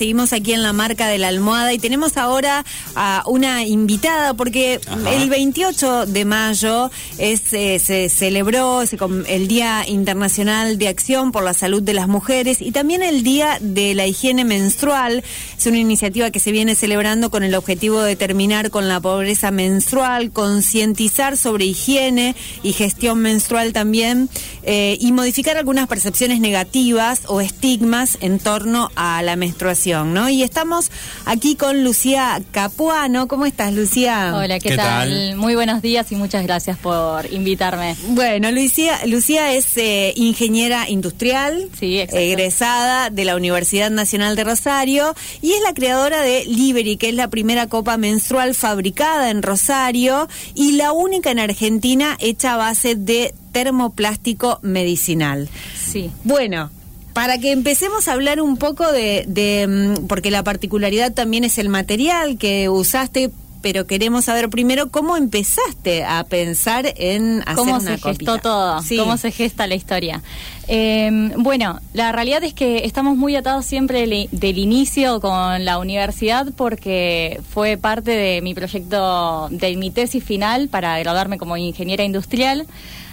[0.00, 2.64] seguimos aquí en la marca de la almohada y tenemos ahora
[2.94, 4.80] a una invitada porque
[5.12, 11.52] el 28 de mayo es, eh, se celebró el Día Internacional de Acción por la
[11.52, 15.22] Salud de las Mujeres y también el Día de la Higiene Menstrual.
[15.58, 19.50] Es una iniciativa que se viene celebrando con el objetivo de terminar con la pobreza
[19.50, 24.30] menstrual, concientizar sobre higiene y gestión menstrual también
[24.62, 30.28] eh, y modificar algunas percepciones negativas o estigmas en torno a la menstruación, ¿no?
[30.28, 30.90] Y estamos
[31.24, 33.26] aquí con Lucía Capuano.
[33.26, 34.32] ¿Cómo estás, Lucía?
[34.36, 35.36] Hola, ¿qué, tal?
[35.36, 37.96] Muy buenos días y muchas gracias por invitarme.
[38.08, 45.52] Bueno, Lucía, Lucía es eh, ingeniera industrial, egresada de la Universidad Nacional de Rosario y
[45.52, 50.72] es la creadora de Liberi, que es la primera copa menstrual fabricada en Rosario y
[50.72, 55.48] la única en Argentina hecha a base de termoplástico medicinal.
[55.74, 56.10] Sí.
[56.22, 56.70] Bueno,
[57.12, 61.68] para que empecemos a hablar un poco de, mm, porque la particularidad también es el
[61.68, 63.30] material que usaste
[63.62, 68.80] pero queremos saber primero cómo empezaste a pensar en hacer ¿Cómo se gestó todo?
[68.98, 70.22] ¿Cómo se gesta la historia?
[70.66, 76.46] Em, bueno, la realidad es que estamos muy atados siempre del, inicio con la universidad
[76.56, 82.66] porque fue parte de mi proyecto, de mi tesis final para graduarme como ingeniera industrial.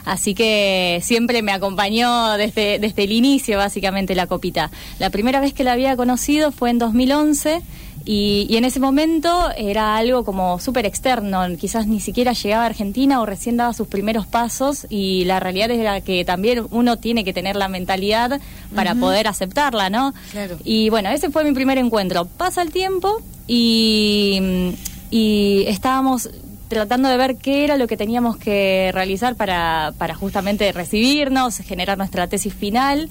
[0.06, 4.72] Así que siempre me acompañó desde, desde el inicio, básicamente, la copita.
[5.00, 7.61] La primera vez que la había conocido fue en 2011
[8.09, 13.19] y, en ese momento era algo como súper externo, quizás ni siquiera llegaba a Argentina
[13.19, 17.33] o recién daba sus primeros pasos y la realidad era que también uno tiene que
[17.33, 18.39] tener la mentalidad
[18.73, 20.14] para poder aceptarla, ¿no?
[20.31, 20.58] Claro.
[20.64, 22.23] Y bueno, ese fue mi primer encuentro.
[22.23, 24.71] Pasa el tiempo y,
[25.11, 26.30] y estábamos
[26.69, 31.97] tratando de ver qué era lo que teníamos que realizar para, para justamente recibirnos, generar
[31.97, 33.09] nuestra tesis final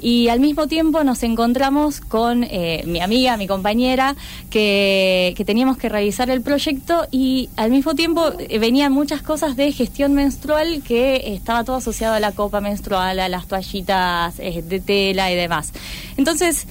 [0.00, 4.16] y al mismo tiempo nos encontramos con eh, mi amiga, mi compañera,
[4.50, 9.56] que, que, teníamos que realizar el proyecto y al mismo tiempo eh, venían muchas cosas
[9.56, 14.62] de gestión menstrual que estaba todo asociado a la copa menstrual, a las toallitas eh,
[14.62, 15.72] de tela y demás.
[16.16, 16.66] Entonces,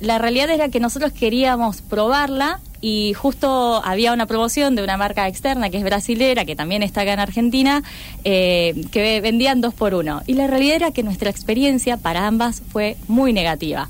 [0.00, 5.28] la realidad era que nosotros queríamos probarla y justo había una promoción de una marca
[5.28, 7.82] externa que es brasilera, que también está acá en Argentina,
[8.24, 10.22] eh, que vendían dos por uno.
[10.26, 13.88] Y la realidad era que nuestra experiencia para ambas fue muy negativa.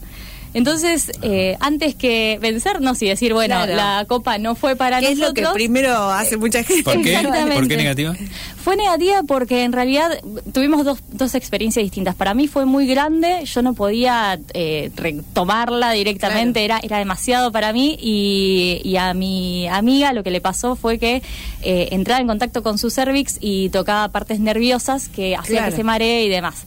[0.53, 5.29] Entonces, eh, antes que vencernos y decir, bueno, la copa no fue para nosotros.
[5.29, 6.83] Es lo que primero hace mucha gente.
[6.83, 7.19] ¿Por qué?
[7.55, 8.17] ¿Por qué negativa?
[8.63, 10.21] Fue negativa porque en realidad
[10.53, 12.15] tuvimos dos, dos experiencias distintas.
[12.15, 17.73] Para mí fue muy grande, yo no podía eh, retomarla directamente, era, era demasiado para
[17.73, 17.97] mí.
[18.01, 21.23] Y, y, a mi amiga lo que le pasó fue que
[21.63, 25.85] eh, entraba en contacto con su cervix y tocaba partes nerviosas que hacía que se
[25.85, 26.67] maree y demás.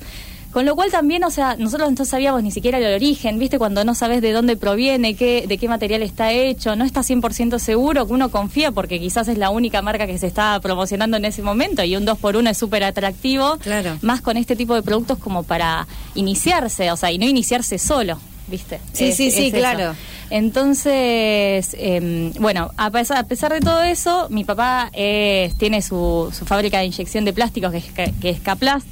[0.53, 3.57] Con lo cual también, o sea, nosotros no sabíamos ni siquiera el origen, ¿viste?
[3.57, 7.57] Cuando no sabes de dónde proviene, qué, de qué material está hecho, no está 100%
[7.57, 11.25] seguro, que uno confía porque quizás es la única marca que se está promocionando en
[11.25, 13.97] ese momento y un 2 por 1 es súper atractivo, claro.
[14.03, 18.19] más con este tipo de productos como para iniciarse, o sea, y no iniciarse solo.
[18.45, 18.79] ¿Viste?
[18.91, 19.95] Sí, sí, sí, claro.
[20.29, 26.45] Entonces, em, bueno, a pesar, a pesar, de todo eso, mi papá tiene su, su,
[26.45, 27.85] fábrica de inyección de plásticos que es,
[28.19, 28.87] que es Caplast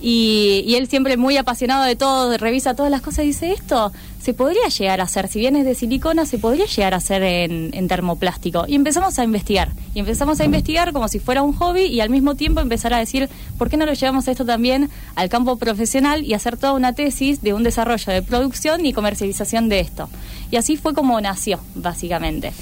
[0.00, 4.34] y, él siempre muy apasionado de todo, revisa todas las cosas y dice, esto se
[4.34, 7.88] podría llegar a hacer, si bien es de silicona, se podría llegar a hacer en,
[7.88, 8.64] termoplástico.
[8.66, 12.10] Y empezamos a investigar, y empezamos a investigar como si fuera un hobby y al
[12.10, 16.24] mismo tiempo empezar a decir, ¿por qué no lo llevamos esto también al campo profesional
[16.24, 20.08] y hacer toda una tesis de un desarrollo de producción y comercialización de esto?
[20.50, 22.52] Y así fue como nació, básicamente.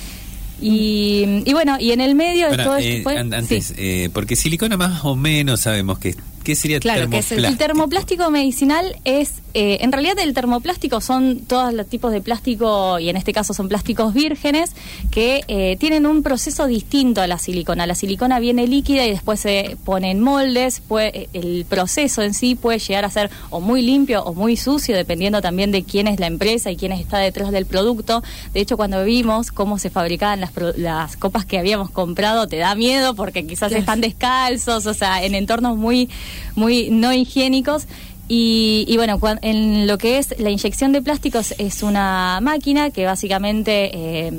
[0.61, 3.19] Y, bueno, y en el medio de todo esto fue...
[3.19, 7.47] Antes, eh, porque silicona más o menos sabemos que ¿Qué sería claro, termoplástico?
[7.47, 12.99] el, termoplástico medicinal es, eh, en realidad el termoplástico son todos los tipos de plástico,
[12.99, 14.73] y en este caso son plásticos vírgenes,
[15.11, 17.87] que eh, tienen un proceso distinto a la silicona.
[17.87, 22.55] La silicona viene líquida y después se pone en moldes, puede, el proceso en sí
[22.55, 26.21] puede llegar a ser o muy limpio o muy sucio, dependiendo también de quién es
[26.21, 28.23] la empresa y quién está detrás del producto.
[28.53, 32.75] De hecho, cuando vimos cómo se fabricaban las, las copas que habíamos comprado, te da
[32.75, 36.11] miedo porque quizás están descalzos, o sea, en entornos muy
[36.55, 37.87] muy no higiénicos.
[38.27, 43.91] Y, bueno, en lo que es la inyección de plásticos es una máquina que básicamente
[43.93, 44.33] eh,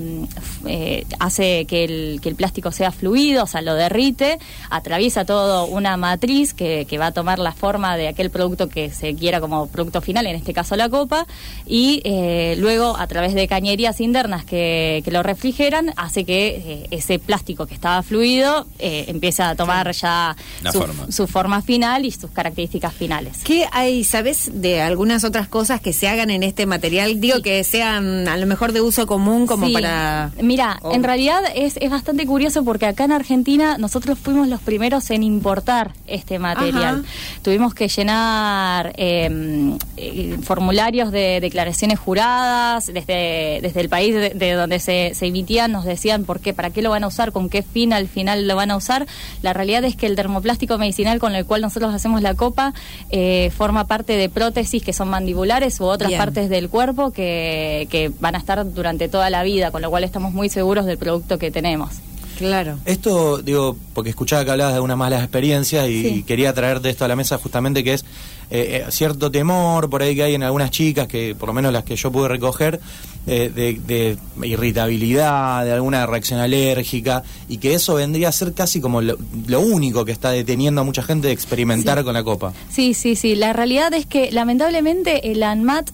[0.66, 4.40] eh, hace que el, que el plástico sea fluido, o sea, lo derrite,
[4.72, 8.90] atraviesa todo una matriz que, que va a tomar la forma de aquel producto que
[8.90, 11.28] se quiera como producto final, en este caso la copa,
[11.68, 17.20] y eh, luego a través de cañerías internas que, que lo refrigeran, hace que ese
[17.20, 20.36] plástico que estaba fluido empiece a tomar ya
[20.72, 21.12] su forma.
[21.12, 23.42] su forma final y sus características finales.
[23.44, 27.19] ¿Qué hay, sabes, de algunas otras cosas que se hagan en este material?
[27.19, 30.31] Digo que sean a lo mejor de uso común como para...
[30.42, 35.10] Mira, en realidad es, es bastante curioso porque acá en Argentina nosotros fuimos los primeros
[35.10, 37.04] en importar este material.
[37.42, 44.80] Tuvimos que llenar em, eh, formularios de declaraciones juradas desde, desde el país de, donde
[44.80, 47.62] se, se, emitían, nos decían por qué, para qué lo van a usar, con qué
[47.62, 49.06] fin al final lo van a usar.
[49.42, 52.74] La realidad es que el termoplástico medicinal con el cual nosotros hacemos la copa
[53.10, 58.12] eh, forma parte de prótesis que son mandibulares u otras partes del cuerpo que, que
[58.20, 61.40] van a estar durante toda la vida, con lo cual estamos muy seguros del producto
[61.40, 61.96] que tenemos.
[62.38, 62.78] Claro.
[62.86, 67.08] Esto, digo, porque escuchaba que hablabas de unas malas experiencias y, quería traerte esto a
[67.08, 68.06] la mesa justamente que es
[68.50, 71.74] eh, eh, cierto temor por ahí que hay en algunas chicas, que por lo menos
[71.74, 72.80] las que yo pude recoger,
[73.28, 79.02] eh, de, irritabilidad, de alguna reacción alérgica, y que eso vendría a ser casi como
[79.02, 79.18] lo,
[79.60, 82.54] único que está deteniendo a mucha gente de experimentar con la copa.
[82.70, 83.36] Sí, sí, sí.
[83.36, 85.90] La realidad es que lamentablemente el ANMAT...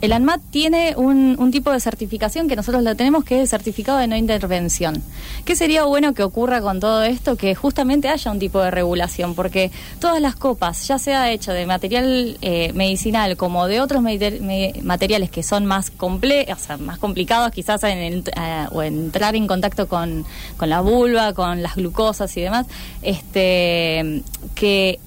[0.00, 3.98] El ANMAT tiene un, tipo de certificación que nosotros la tenemos, que es el certificado
[3.98, 5.02] de no intervención.
[5.44, 7.36] ¿Qué sería bueno que ocurra con todo esto?
[7.36, 11.66] Que justamente haya un tipo de regulación, porque todas las copas, ya sea hecho de
[11.66, 17.50] material eh, medicinal como de otros materiales que son más, comple o sea, más complicados
[17.50, 20.24] quizás en eh, o entrar en contacto con,
[20.56, 22.66] con la vulva, con las glucosas y demás,
[23.02, 24.22] este,
[24.54, 25.00] que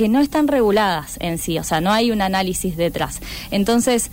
[0.00, 3.20] que no están reguladas en sí, o sea, no hay un análisis detrás.
[3.50, 4.10] Entonces,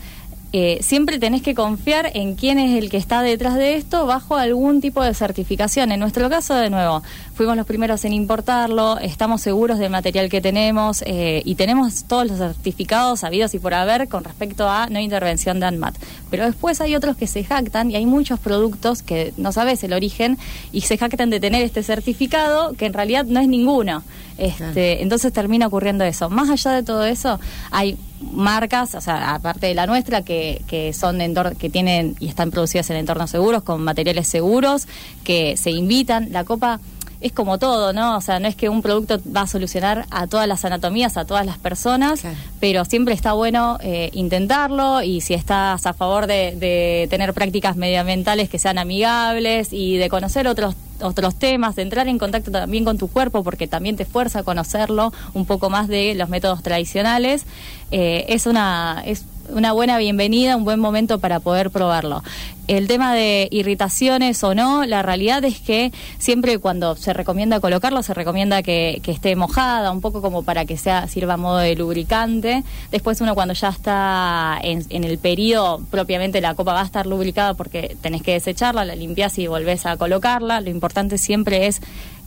[0.54, 4.38] eh, siempre tenés que confiar en quién es el que está detrás de esto bajo
[4.38, 5.92] algún tipo de certificación.
[5.92, 7.04] En nuestro caso, de nuevo,
[7.36, 12.28] fuimos los primeros en importarlo, estamos seguros del material que tenemos eh, y tenemos todos
[12.28, 15.96] los certificados habidos y por haber con respecto a no intervención de ANMAT.
[16.30, 19.94] Pero después hay otros que se jactan y hay muchos productos que no sabes el
[19.94, 20.38] origen
[20.72, 24.04] y se jactan de tener este certificado que en realidad no es ninguno.
[24.38, 26.30] Este, Entonces termina ocurriendo eso.
[26.30, 27.40] Más allá de todo eso,
[27.72, 31.18] hay marcas, o sea, aparte de la nuestra, que, que son
[31.58, 34.88] que tienen y están producidas en entornos seguros, con materiales seguros,
[35.24, 36.32] que se invitan.
[36.32, 36.80] La copa
[37.20, 38.18] es como todo, ¿no?
[38.18, 41.26] O sea, no es que un producto va a solucionar a todas las anatomías, a
[41.26, 42.22] todas las personas,
[42.60, 47.76] pero siempre está bueno eh, intentarlo y si estás a favor de, de tener prácticas
[47.76, 52.86] medioambientales que sean amigables y de conocer otros otros temas, de entrar en contacto también
[52.86, 56.64] con tu cuerpo, porque también te fuerza a conocerlo un poco más de los métodos
[56.64, 57.46] tradicionales,
[57.92, 59.04] eh, es una...
[59.06, 62.24] Es, una buena bienvenida, un buen momento para poder probarlo.
[62.68, 68.04] El tema de irritaciones o no, la realidad es que siempre cuando se recomienda colocarlo,
[68.04, 71.76] se recomienda que, esté mojada, un poco como para que sea sirva a modo de
[71.76, 72.64] lubricante.
[72.92, 77.06] Después uno cuando ya está en, en el periodo, propiamente la copa va a estar
[77.08, 80.60] lubricada porque tenés que desecharla, la limpias y volvés a colocarla.
[80.60, 81.82] Lo importante siempre es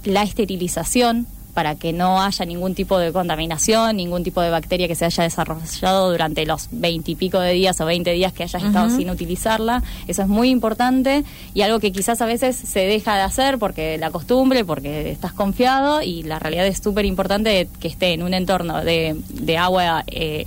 [0.05, 1.27] la esterilización
[1.61, 5.25] para que no haya ningún tipo de contaminación, ningún tipo de bacteria que se haya
[5.25, 9.83] desarrollado durante los veintipico de días o veinte días que hayas estado sin utilizarla.
[10.09, 11.23] Eso es muy importante
[11.53, 15.35] y algo que quizás a veces se deja de hacer porque la costumbre, porque estás
[15.35, 20.03] confiado y la realidad es súper importante que esté en un entorno de, de agua
[20.07, 20.47] eh,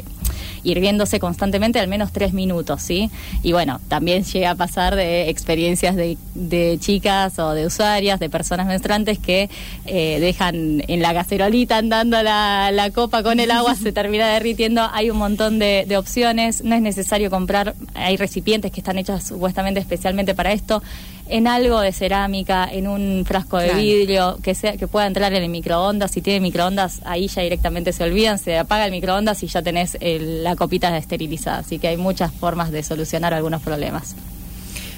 [0.63, 3.09] hirviéndose constantemente al menos tres minutos, ¿sí?
[3.41, 8.29] Y bueno, también llega a pasar de experiencias de, de chicas o de usuarias, de
[8.29, 9.49] personas menstruantes que
[9.85, 14.87] eh, dejan en la cacerolita andando la, la, copa con el agua, se termina derritiendo.
[14.93, 19.23] Hay un montón de, de opciones, no es necesario comprar, hay recipientes que están hechos
[19.23, 20.81] supuestamente especialmente para esto
[21.27, 25.43] en algo de cerámica, en un frasco de vidrio, que sea que pueda entrar en
[25.43, 26.11] el microondas.
[26.11, 29.97] Si tiene microondas, ahí ya directamente se olvidan, se apaga el microondas y ya tenés
[30.01, 31.59] la copita esterilizada.
[31.59, 34.15] Así que hay muchas formas de solucionar algunos problemas.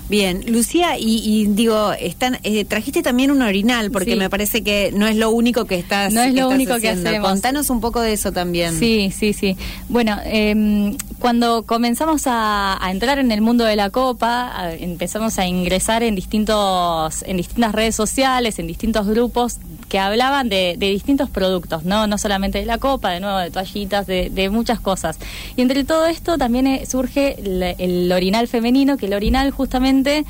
[0.08, 5.08] Bien, Lucía, y, digo, están, eh, trajiste también un orinal, porque me parece que no
[5.08, 7.28] es lo único que estás No es lo único que hacemos.
[7.28, 8.78] Contanos un poco de eso también.
[8.78, 9.58] Sí, sí, sí.
[9.90, 16.04] Bueno, eh, cuando comenzamos a, entrar en el mundo de la copa, empezamos a ingresar
[16.04, 22.08] en distintos, en distintas redes sociales, en distintos grupos que hablaban de, distintos productos, ¿no?
[22.08, 25.18] No solamente de la copa, de nuevo, de toallitas, de, muchas cosas.
[25.56, 30.26] Y entre todo esto también eh, surge el, orinal femenino, que el orinal justamente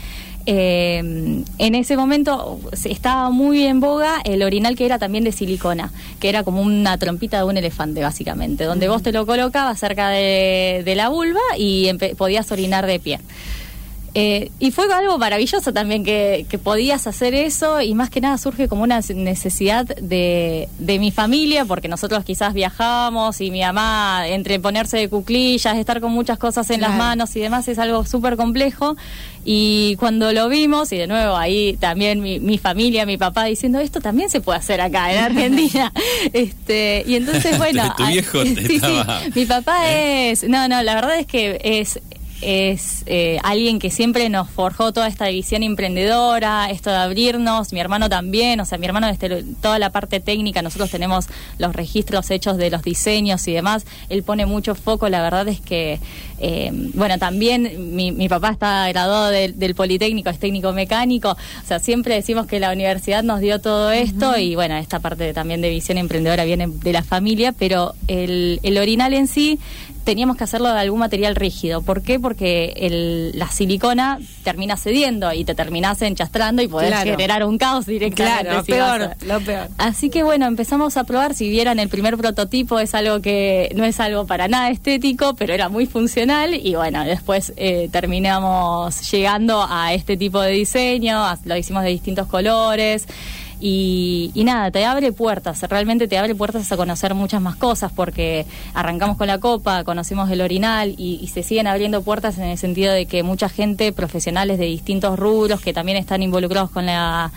[0.46, 5.92] eh, en ese momento estaba muy en boga el orinal que era también de silicona,
[6.20, 10.10] que era como una trompita de un elefante básicamente, donde vos te lo colocabas cerca
[10.10, 13.20] de, la vulva y podías orinar de pie.
[14.18, 18.70] Eh, y fue algo maravilloso también que, podías hacer eso y más que nada surge
[18.70, 24.58] como una necesidad de, de mi familia, porque nosotros quizás viajábamos y mi mamá, entre
[24.58, 28.38] ponerse de cuclillas, estar con muchas cosas en las manos y demás, es algo súper
[28.38, 28.96] complejo.
[29.44, 33.82] Y cuando lo vimos, y de nuevo ahí también mi, mi, familia, mi papá diciendo,
[33.82, 35.92] esto también se puede hacer acá en Argentina.
[36.34, 37.94] este Y entonces, bueno...
[37.98, 39.02] tu viejo sí, sí,
[39.36, 40.48] mi papá es...
[40.48, 42.00] No, no, la verdad es que es
[42.42, 47.80] es eh, alguien que siempre nos forjó toda esta visión emprendedora, esto de abrirnos, mi
[47.80, 51.28] hermano también, o sea, mi hermano desde toda la parte técnica, nosotros tenemos
[51.58, 55.62] los registros hechos de los diseños y demás, él pone mucho foco, la verdad es
[55.62, 56.00] que,
[56.40, 61.80] eh, bueno, también mi, mi, papá está graduado del Politécnico, es técnico mecánico, o sea,
[61.80, 65.70] siempre decimos que la universidad nos dio todo esto y bueno, esta parte también de
[65.70, 69.60] visión emprendedora viene de la familia, pero el, el orinal en sí
[70.06, 71.82] teníamos que hacerlo de algún material rígido.
[71.82, 72.20] ¿Por qué?
[72.20, 77.86] Porque el, la silicona termina cediendo y te terminas enchastrando y podés generar un caos
[77.86, 78.44] directamente.
[78.44, 79.68] Claro, lo peor, lo peor.
[79.78, 81.34] Así que bueno, empezamos a probar.
[81.34, 85.54] Si vieran el primer prototipo, es algo que no es algo para nada estético, pero
[85.54, 86.54] era muy funcional.
[86.54, 92.28] Y bueno, después eh, terminamos llegando a este tipo de diseño, lo hicimos de distintos
[92.28, 93.08] colores.
[93.60, 98.46] Y, nada, te abre puertas, realmente te abre puertas a conocer muchas más cosas, porque
[98.74, 102.94] arrancamos con la copa, conocimos el orinal y, se siguen abriendo puertas en el sentido
[102.94, 107.32] de que mucha gente, profesionales de distintos rubros que también están involucrados con la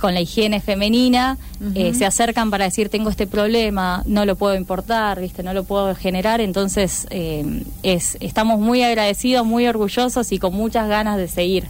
[0.00, 1.38] con la higiene femenina,
[1.74, 5.64] eh, se acercan para decir tengo este problema, no lo puedo importar, viste, no lo
[5.64, 11.26] puedo generar, entonces eh, es, estamos muy agradecidos, muy orgullosos y con muchas ganas de
[11.28, 11.68] seguir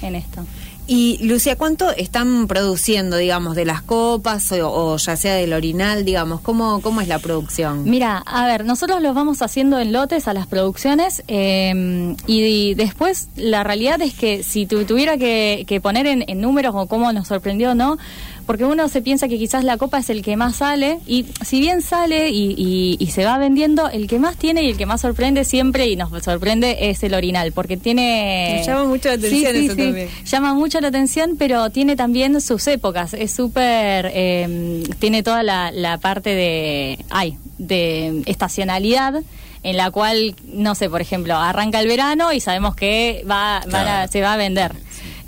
[0.00, 0.44] en esto.
[0.86, 6.40] Y Lucia, ¿cuánto están produciendo, digamos, de las copas o, ya sea del orinal, digamos?
[6.40, 7.84] ¿Cómo, ¿Cómo es la producción?
[7.84, 13.28] Mira, a ver, nosotros lo vamos haciendo en lotes a las producciones em, y, después
[13.36, 17.74] la realidad es que si tuviera que, poner en, en números o cómo nos sorprendió
[17.74, 17.98] no,
[18.46, 21.60] porque uno se piensa que quizás la copa es el que más sale y si
[21.60, 25.00] bien sale y, y, se va vendiendo, el que más tiene y el que más
[25.00, 28.62] sorprende siempre y nos sorprende es el orinal, porque tiene...
[28.66, 30.08] llama mucho la atención eso también.
[30.24, 34.10] Llama mucho la atención, pero tiene también sus épocas, es súper...
[34.12, 36.98] Eh, tiene toda la, la parte de...
[37.10, 39.22] ay, de estacionalidad
[39.62, 43.62] en la cual, no sé, por ejemplo, arranca el verano y sabemos que va,
[44.10, 44.72] se va a vender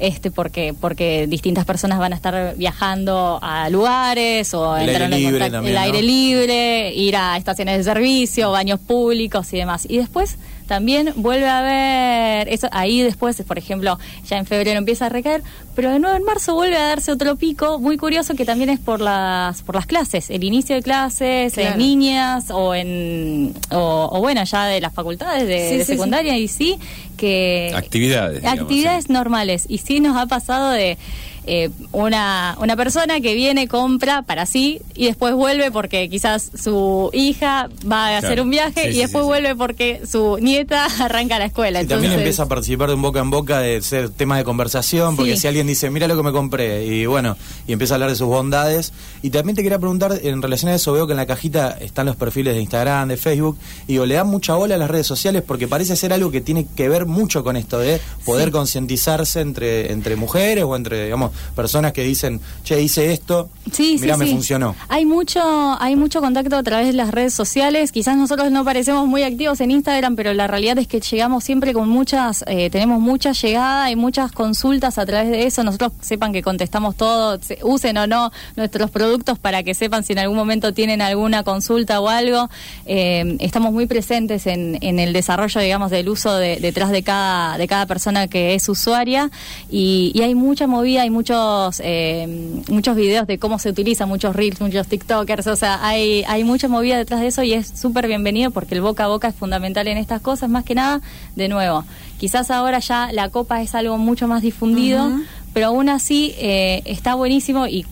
[0.07, 5.47] este porque porque distintas personas van a estar viajando a lugares o el aire libre,
[5.47, 9.87] el aire libre, ir a estaciones de servicio, baños públicos y demás.
[9.89, 15.06] Y después también vuelve a haber, eso ahí después, por ejemplo, ya en febrero empieza
[15.06, 15.42] a recaer,
[15.75, 18.80] pero de nuevo en marzo vuelve a darse otro pico muy curioso que también es
[18.80, 24.44] por las por las clases, el inicio de clases en niñas o en o, bueno,
[24.44, 26.78] ya de las facultades de, secundaria y sí
[27.16, 29.66] que actividades actividades normales.
[29.68, 30.99] Y sí nos ha pasado de
[31.47, 37.11] eh, una, una persona que viene, compra para sí y después vuelve porque quizás su
[37.13, 41.83] hija va a hacer un viaje y después vuelve porque su nieta arranca la escuela.
[41.83, 45.17] Y también empieza a participar de un boca en boca de ser tema de conversación,
[45.17, 47.37] porque si alguien dice, mira lo que me compré, y bueno,
[47.67, 48.93] y empieza a hablar de sus bondades.
[49.23, 52.07] Y también te quería preguntar, en relación a eso, veo que en la cajita están
[52.07, 55.07] los perfiles de Instagram, de Facebook, y o le dan mucha bola a las redes
[55.07, 59.41] sociales porque parece ser algo que tiene que ver mucho con esto de poder concientizarse
[59.41, 64.26] entre, entre mujeres o entre, digamos, personas que dicen, che, hice esto, sí, mira, me
[64.26, 64.75] funcionó.
[64.88, 65.41] Hay mucho,
[65.81, 67.93] hay mucho contacto a través de las redes sociales.
[67.93, 71.73] Quizás nosotros no parecemos muy activos en Instagram, pero la realidad es que llegamos siempre
[71.73, 75.62] con muchas, eh, tenemos mucha llegada y muchas consultas a través de eso.
[75.64, 80.21] Nosotros sepan que contestamos todo, usen o no nuestros productos para que sepan si en
[80.21, 82.49] algún momento tienen alguna consulta o algo.
[82.87, 87.67] Eh, estamos muy presentes en, en, el desarrollo, digamos, del uso detrás de cada, de
[87.67, 89.31] cada persona que es usuaria
[89.71, 94.37] y, y hay mucha movida, hay mucho eh, muchos videos de cómo se utiliza, muchos
[94.37, 98.07] reels, muchos TikTokers, o sea, hay, hay mucha movida detrás de eso y es súper
[98.09, 101.00] bienvenido porque el boca a boca es fundamental en estas cosas, más que nada,
[101.35, 101.85] de nuevo,
[102.19, 105.11] quizás ahora ya la copa es algo mucho más difundido,
[105.54, 107.87] pero aún así eh, está buenísimo y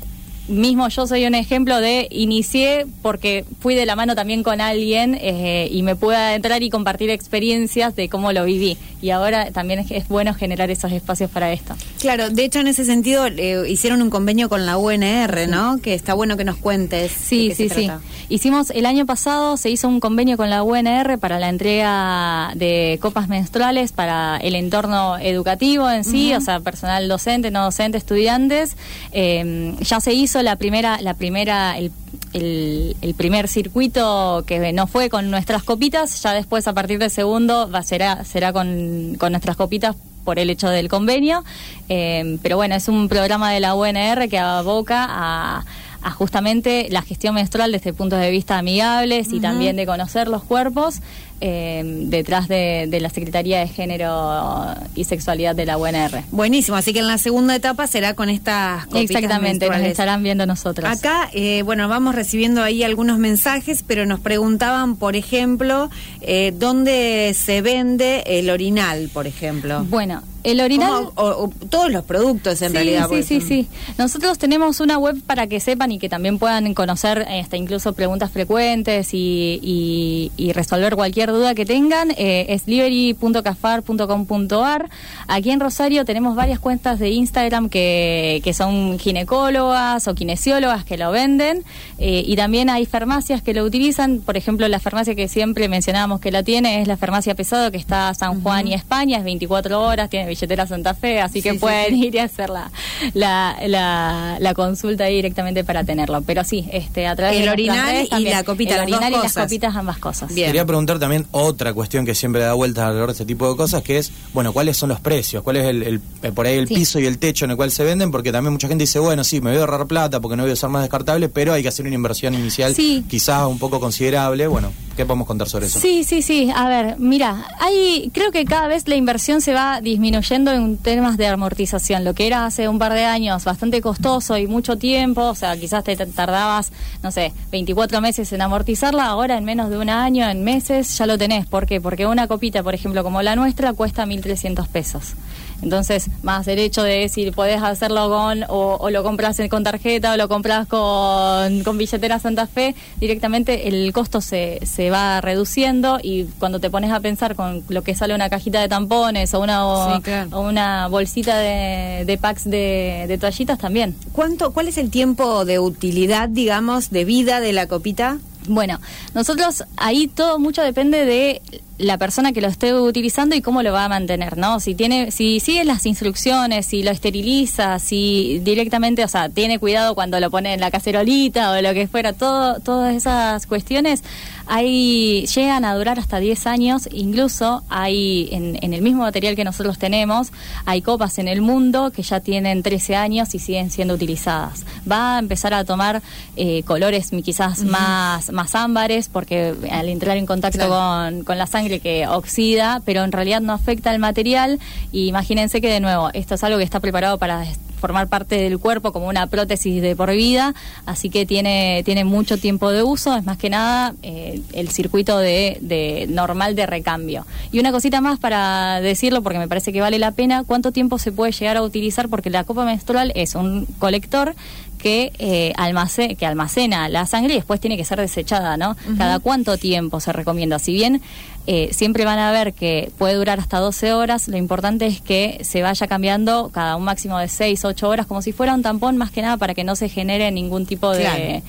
[0.49, 5.17] mismo yo soy un ejemplo de inicié porque fui de la mano también con alguien
[5.21, 8.77] eh, y me pude entrar y compartir experiencias de cómo lo viví.
[9.01, 11.75] Y ahora también es, bueno generar esos espacios para esto.
[12.01, 15.79] Claro, de hecho en ese sentido eh, hicieron un convenio con la UNR, ¿no?
[15.79, 17.11] Que está bueno que nos cuentes.
[17.13, 17.91] Sí, sí, sí.
[18.29, 22.99] Hicimos el año pasado, se hizo un convenio con la UNR para la entrega de
[23.01, 28.77] copas menstruales para el entorno educativo en sí, o sea, personal docente, no docente, estudiantes.
[29.13, 31.93] Eh, ya se hizo la primera, la primera, el,
[32.33, 37.69] el, primer circuito que no fue con nuestras copitas, ya después a partir del segundo
[37.71, 41.45] va, será, será con, con nuestras copitas por el hecho del convenio.
[41.89, 45.65] pero bueno, es un programa de la UNR que aboca a
[46.03, 50.43] a justamente la gestión menstrual desde puntos de vista amigables y también de conocer los
[50.43, 51.01] cuerpos
[51.45, 56.23] eh, detrás de, la Secretaría de Género y Sexualidad de la UNR.
[56.31, 60.89] Buenísimo, así que en la segunda etapa será con estas Exactamente, nos estarán viendo nosotros.
[60.89, 67.35] Acá, eh, bueno, vamos recibiendo ahí algunos mensajes, pero nos preguntaban, por ejemplo, eh, dónde
[67.37, 69.85] se vende el orinal, por ejemplo.
[69.89, 71.09] Bueno, el orinal.
[71.15, 73.09] O, todos los productos en realidad.
[73.11, 73.69] Sí, sí, sí.
[73.99, 78.31] Nosotros tenemos una web para que sepan y que también puedan conocer este, incluso preguntas
[78.31, 82.13] frecuentes y, resolver cualquier duda que tengan.
[82.13, 84.91] Eh, es livery.cafar.com.ar.
[85.27, 90.97] Aquí en Rosario tenemos varias cuentas de Instagram que, que son ginecólogas o kinesiólogas que
[90.97, 91.65] lo venden.
[91.99, 94.21] Eh, y también hay farmacias que lo utilizan.
[94.21, 97.79] Por ejemplo, la farmacia que siempre mencionábamos que la tiene es la farmacia Pesado, que
[97.79, 101.97] está San Juan y España, es 24 horas, tiene billetera Santa Fe, así que pueden
[101.97, 102.71] ir y hacer la,
[103.15, 106.23] la, la, consulta ahí directamente para tenerlo.
[106.23, 109.75] Pero sí, este, a través el orinal y la copita, el orinal y las copitas,
[109.77, 110.33] ambas cosas.
[110.33, 113.83] Quería preguntar también otra cuestión que siempre da vueltas alrededor de este tipo de cosas,
[113.83, 115.43] que es, bueno, ¿cuáles son los precios?
[115.43, 117.85] ¿Cuál es el, eh, por ahí el piso y el techo en el cual se
[117.85, 118.11] venden?
[118.11, 120.51] Porque también mucha gente dice, bueno, sí, me voy a ahorrar plata porque no voy
[120.51, 122.75] a usar más descartable, pero hay que hacer una inversión inicial
[123.09, 124.47] quizás un poco considerable.
[124.47, 125.79] Bueno, ¿qué podemos contar sobre eso?
[125.79, 126.51] Sí, sí, sí.
[126.55, 131.17] A ver, mira, hay, creo que cada vez la inversión se va disminuyendo en temas
[131.17, 132.05] de amortización.
[132.05, 135.57] Lo que era hace un par de años bastante costoso y mucho tiempo, o sea,
[135.57, 136.73] quizás te tardabas,
[137.03, 141.07] no sé, 24 meses en amortizarla, ahora en menos de un año, en meses, ya
[141.07, 141.47] lo tenés.
[141.47, 141.81] ¿Por qué?
[141.81, 145.15] Porque una copita, por ejemplo, como la nuestra, cuesta 1.300 pesos.
[145.63, 150.17] Entonces, más el hecho de si podés hacerlo con, o, lo compras con tarjeta o
[150.17, 156.61] lo compras con, con billetera Santa Fe, directamente el costo se va reduciendo y cuando
[156.61, 160.01] te pones a pensar con lo que sale una cajita de tampones o una, o,
[160.41, 163.97] una bolsita de, de packs de, de toallitas también.
[164.13, 168.19] ¿Cuánto, ¿Cuál es el tiempo de utilidad, digamos, de vida de la copita?
[168.49, 168.81] Bueno,
[169.15, 171.41] nosotros ahí todo mucho depende de
[171.79, 174.61] la persona que lo esté utilizando y cómo lo va a mantener, ¿no?
[174.61, 179.95] Si tiene, si sigue las instrucciones, si lo esteriliza, si directamente, o sea, tiene cuidado
[179.95, 184.03] cuando lo pone en la cacerolita o lo que fuera, todo, todas esas cuestiones,
[184.47, 189.45] ahí llegan a durar hasta 10 años, incluso hay en, en, el mismo material que
[189.45, 190.33] nosotros tenemos,
[190.65, 194.65] hay copas en el mundo que ya tienen 13 años y siguen siendo utilizadas.
[194.91, 196.03] Va a empezar a tomar
[196.37, 201.81] eh, colores quizás más, más ámbares, porque al entrar en contacto con, con la sangre
[201.81, 204.59] que oxida, pero en realidad no afecta al material.
[204.93, 207.45] Y imagínense que de nuevo, esto es algo que está preparado para
[207.83, 210.55] formar parte del cuerpo como una prótesis de por vida,
[210.87, 215.19] así que tiene, tiene mucho tiempo de uso, es más que nada eh, el circuito
[215.19, 217.27] de, de, normal de recambio.
[217.51, 221.01] Y una cosita más para decirlo, porque me parece que vale la pena, cuánto tiempo
[221.01, 224.37] se puede llegar a utilizar, porque la copa menstrual es un colector
[224.83, 228.77] que, eh, almacena, que almacena la sangre y después tiene que ser desechada, ¿no?
[228.99, 230.59] Cada cuánto tiempo se recomienda.
[230.59, 231.01] Si bien
[231.47, 235.39] eh, siempre van a ver que puede durar hasta 12 horas, lo importante es que
[235.45, 238.97] se vaya cambiando cada un máximo de 6, 8 horas, como si fuera un tampón,
[238.97, 241.43] más que nada para que no se genere ningún tipo de...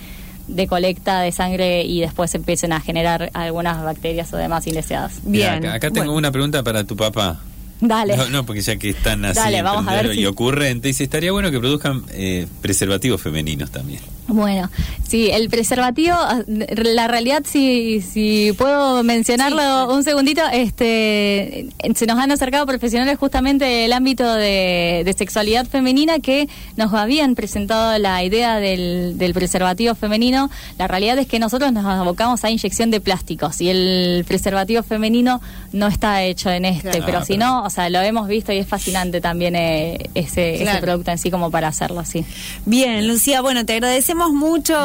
[0.45, 5.21] de colecta de sangre y después empiecen a generar algunas bacterias o demás indeseadas.
[5.23, 5.65] Bien.
[5.65, 7.39] acá, tengo una pregunta para tu papá.
[7.85, 8.15] Dale.
[8.29, 11.51] No, porque ya que están así Dale, vamos a ver y ocurrente, dice, estaría bueno
[11.51, 13.99] que produzcan eh, preservativos femeninos también.
[14.27, 14.69] Bueno,
[15.05, 16.15] sí, el preservativo,
[16.47, 23.65] la realidad, si, si puedo mencionarlo un segundito, este, se nos han acercado profesionales justamente
[23.65, 30.49] del ámbito de, sexualidad femenina que nos habían presentado la idea del, del, preservativo femenino.
[30.79, 35.41] La realidad es que nosotros nos abocamos a inyección de plásticos y el preservativo femenino
[35.73, 38.67] no está hecho en este, pero si no, o sea, lo hemos visto y es
[38.67, 42.25] fascinante también eh, ese, ese producto en sí como para hacerlo así.
[42.65, 44.75] Bien, Lucía, bueno, te agradecemos mucho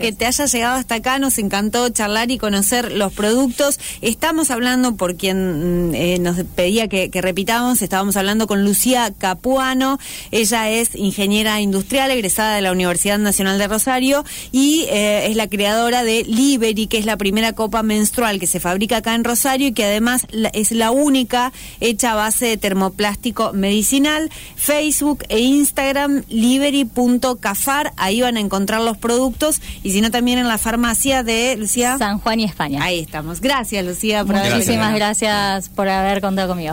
[0.00, 3.78] que te haya llegado hasta acá, nos encantó charlar y conocer los productos.
[4.00, 9.98] Estamos hablando, por quien mm, eh, nos pedía que, repitamos, estábamos hablando con Lucía Capuano,
[10.30, 15.48] ella es ingeniera industrial egresada de la Universidad Nacional de Rosario y eh, es la
[15.48, 19.68] creadora de Liberi, que es la primera copa menstrual que se fabrica acá en Rosario
[19.68, 24.30] y que además es la única hecha a base de termoplástico medicinal.
[24.56, 30.48] Facebook e Instagram, liberi.cafar, ahí van a encontrar los productos y si no también en
[30.48, 32.82] la farmacia de Lucía San Juan y España.
[32.82, 33.40] Ahí estamos.
[33.40, 36.70] Gracias Lucía por Muchísimas gracias por haber contado conmigo.